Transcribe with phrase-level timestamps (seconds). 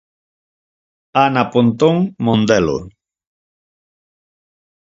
[1.23, 1.95] Ana Pontón
[2.25, 2.77] Mondelo.